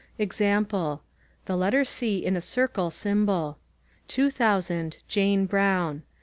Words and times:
Example: 0.17 1.03
(the 1.45 1.55
letter 1.55 1.85
C 1.85 2.25
in 2.25 2.35
a 2.35 2.41
circle 2.41 2.89
symbol) 2.89 3.59
2000 4.07 4.97
Jane 5.07 5.45
Brown. 5.45 6.01